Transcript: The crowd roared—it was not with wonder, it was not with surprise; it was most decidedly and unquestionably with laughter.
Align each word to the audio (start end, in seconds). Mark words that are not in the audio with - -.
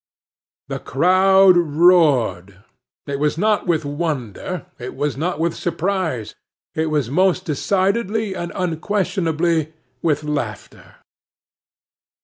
The 0.67 0.79
crowd 0.79 1.55
roared—it 1.55 3.19
was 3.19 3.37
not 3.37 3.67
with 3.67 3.85
wonder, 3.85 4.65
it 4.79 4.95
was 4.95 5.15
not 5.15 5.39
with 5.39 5.53
surprise; 5.53 6.33
it 6.73 6.87
was 6.89 7.11
most 7.11 7.45
decidedly 7.45 8.33
and 8.33 8.51
unquestionably 8.55 9.73
with 10.01 10.23
laughter. 10.23 10.95